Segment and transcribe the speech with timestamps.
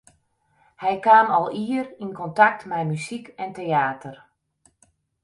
[0.81, 4.15] Hy kaam al ier yn kontakt mei muzyk en teäter.